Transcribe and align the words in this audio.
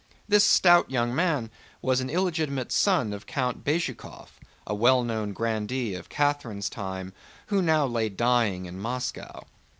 This 0.27 0.43
stout 0.43 0.89
young 0.89 1.13
man 1.13 1.51
was 1.79 2.01
an 2.01 2.09
illegitimate 2.09 2.71
son 2.71 3.13
of 3.13 3.27
Count 3.27 3.63
Bezúkhov, 3.63 4.29
a 4.65 4.73
well 4.73 5.03
known 5.03 5.31
grandee 5.31 5.93
of 5.93 6.09
Catherine's 6.09 6.71
time 6.71 7.13
who 7.53 7.61
now 7.61 7.85
lay 7.85 8.09
dying 8.09 8.65
in 8.65 8.79
Moscow. 8.79 9.45